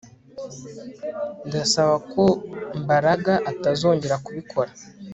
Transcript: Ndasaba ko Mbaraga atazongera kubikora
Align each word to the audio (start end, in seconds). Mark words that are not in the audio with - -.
Ndasaba 1.47 1.95
ko 2.11 2.23
Mbaraga 2.83 3.33
atazongera 3.51 4.15
kubikora 4.25 4.71